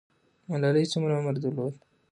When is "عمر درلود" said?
1.19-1.73